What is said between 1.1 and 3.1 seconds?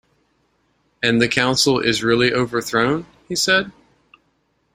the Council is really overthrown?”